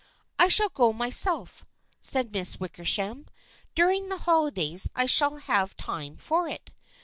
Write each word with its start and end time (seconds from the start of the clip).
"I 0.39 0.47
shall 0.47 0.69
go 0.69 0.91
myself," 0.93 1.63
said 2.01 2.31
Miss 2.31 2.59
Wickersham." 2.59 3.27
During 3.75 4.09
the 4.09 4.17
holidays 4.17 4.89
I 4.95 5.05
shall 5.05 5.37
have 5.37 5.77
time 5.77 6.17
for 6.17 6.47
it. 6.47 6.71